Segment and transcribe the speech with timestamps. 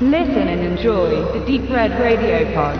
[0.00, 2.76] Listen and enjoy the Deep Red Radio Pod.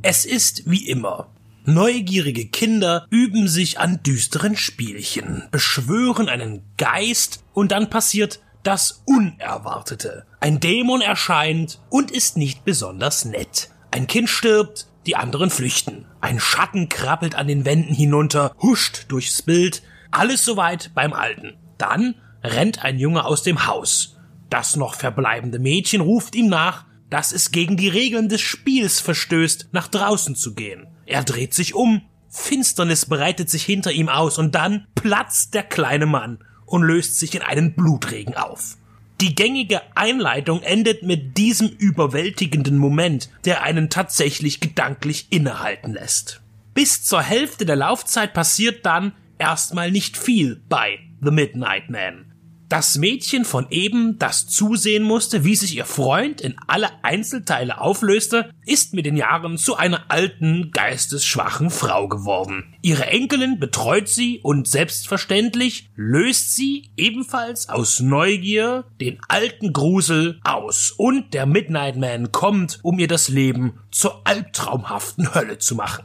[0.00, 1.28] Es ist wie immer.
[1.66, 10.24] Neugierige Kinder üben sich an düsteren Spielchen, beschwören einen Geist und dann passiert das Unerwartete.
[10.40, 13.68] Ein Dämon erscheint und ist nicht besonders nett.
[13.90, 16.06] Ein Kind stirbt, die anderen flüchten.
[16.20, 19.82] Ein Schatten krabbelt an den Wänden hinunter, huscht durchs Bild,
[20.12, 21.56] alles soweit beim Alten.
[21.78, 22.14] Dann
[22.44, 24.16] rennt ein Junge aus dem Haus.
[24.50, 29.70] Das noch verbleibende Mädchen ruft ihm nach, dass es gegen die Regeln des Spiels verstößt,
[29.72, 30.86] nach draußen zu gehen.
[31.06, 36.06] Er dreht sich um, Finsternis breitet sich hinter ihm aus und dann platzt der kleine
[36.06, 38.76] Mann und löst sich in einen Blutregen auf.
[39.20, 46.40] Die gängige Einleitung endet mit diesem überwältigenden Moment, der einen tatsächlich gedanklich innehalten lässt.
[46.72, 52.29] Bis zur Hälfte der Laufzeit passiert dann erstmal nicht viel bei The Midnight Man.
[52.70, 58.52] Das Mädchen von eben, das zusehen musste, wie sich ihr Freund in alle Einzelteile auflöste,
[58.64, 62.72] ist mit den Jahren zu einer alten, geistesschwachen Frau geworden.
[62.80, 70.92] Ihre Enkelin betreut sie und selbstverständlich löst sie ebenfalls aus Neugier den alten Grusel aus
[70.96, 76.04] und der Midnight Man kommt, um ihr das Leben zur albtraumhaften Hölle zu machen.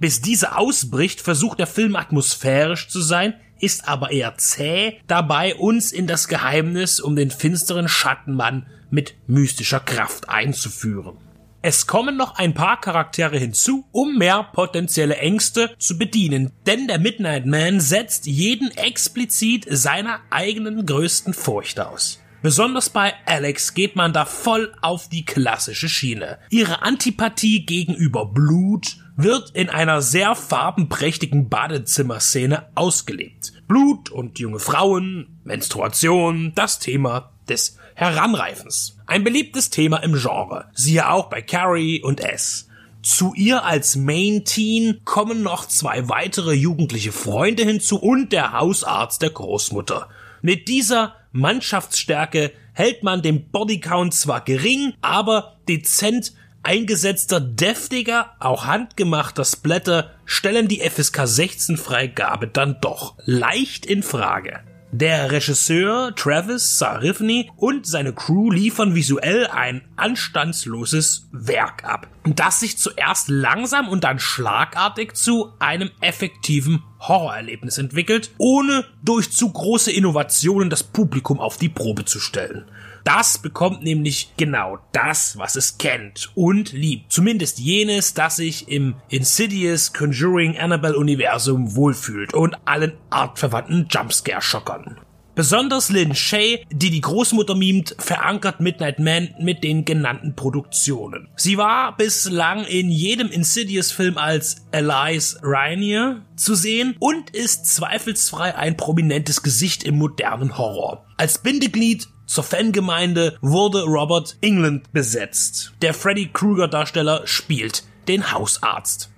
[0.00, 5.92] Bis diese ausbricht, versucht der Film atmosphärisch zu sein, ist aber eher zäh dabei, uns
[5.92, 11.16] in das Geheimnis um den finsteren Schattenmann mit mystischer Kraft einzuführen.
[11.60, 17.00] Es kommen noch ein paar Charaktere hinzu, um mehr potenzielle Ängste zu bedienen, denn der
[17.00, 22.20] Midnight Man setzt jeden explizit seiner eigenen größten Furcht aus.
[22.42, 26.38] Besonders bei Alex geht man da voll auf die klassische Schiene.
[26.50, 33.52] Ihre Antipathie gegenüber Blut wird in einer sehr farbenprächtigen Badezimmerszene ausgelebt.
[33.66, 38.96] Blut und junge Frauen, Menstruation, das Thema des Heranreifens.
[39.06, 40.66] Ein beliebtes Thema im Genre.
[40.72, 42.68] Siehe auch bei Carrie und S.
[43.02, 49.20] Zu ihr als Main Teen kommen noch zwei weitere jugendliche Freunde hinzu und der Hausarzt
[49.22, 50.08] der Großmutter.
[50.42, 56.34] Mit dieser Mannschaftsstärke hält man den Bodycount zwar gering, aber dezent
[56.68, 64.60] eingesetzter, deftiger, auch handgemachter Splatter stellen die FSK 16 Freigabe dann doch leicht in Frage.
[64.92, 72.76] Der Regisseur Travis Sarifni und seine Crew liefern visuell ein anstandsloses Werk ab, das sich
[72.76, 80.68] zuerst langsam und dann schlagartig zu einem effektiven Horrorerlebnis entwickelt, ohne durch zu große Innovationen
[80.68, 82.66] das Publikum auf die Probe zu stellen.
[83.08, 87.10] Das bekommt nämlich genau das, was es kennt und liebt.
[87.10, 94.98] Zumindest jenes, das sich im Insidious Conjuring Annabelle Universum wohlfühlt und allen artverwandten Jumpscare-Schockern.
[95.38, 101.28] Besonders Lynn Shay, die die Großmutter mimt, verankert Midnight Man mit den genannten Produktionen.
[101.36, 108.76] Sie war bislang in jedem Insidious-Film als Elise Rainier zu sehen und ist zweifelsfrei ein
[108.76, 111.06] prominentes Gesicht im modernen Horror.
[111.18, 115.72] Als Bindeglied zur Fangemeinde wurde Robert England besetzt.
[115.82, 119.10] Der Freddy Krueger Darsteller spielt den Hausarzt.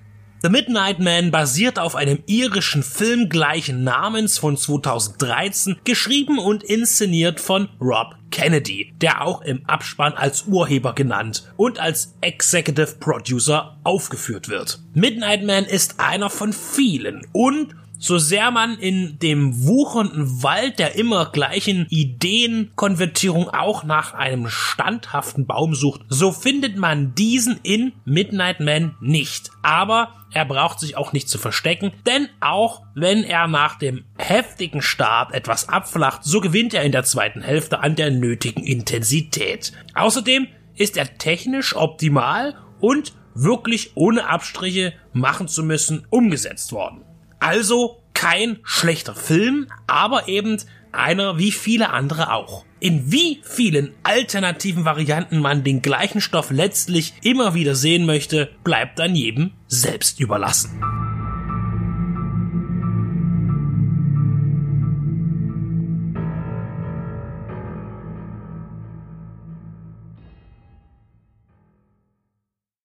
[0.42, 7.40] The Midnight Man basiert auf einem irischen Film gleichen Namens von 2013, geschrieben und inszeniert
[7.40, 14.48] von Rob Kennedy, der auch im Abspann als Urheber genannt und als Executive Producer aufgeführt
[14.48, 14.80] wird.
[14.94, 20.96] Midnight Man ist einer von vielen und so sehr man in dem wuchernden Wald der
[20.96, 28.60] immer gleichen Ideenkonvertierung auch nach einem standhaften Baum sucht, so findet man diesen in Midnight
[28.60, 29.50] Man nicht.
[29.62, 34.80] Aber er braucht sich auch nicht zu verstecken, denn auch wenn er nach dem heftigen
[34.80, 39.72] Start etwas abflacht, so gewinnt er in der zweiten Hälfte an der nötigen Intensität.
[39.94, 47.04] Außerdem ist er technisch optimal und wirklich ohne Abstriche machen zu müssen umgesetzt worden.
[47.40, 50.58] Also kein schlechter Film, aber eben
[50.92, 52.64] einer wie viele andere auch.
[52.80, 58.98] In wie vielen alternativen Varianten man den gleichen Stoff letztlich immer wieder sehen möchte, bleibt
[58.98, 61.09] dann jedem selbst überlassen.